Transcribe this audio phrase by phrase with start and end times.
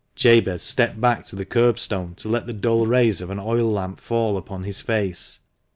[0.15, 3.99] Jabez stepped back to the kerbstone to let the dull rays of an oil lamp
[3.99, 5.41] fall upon his face.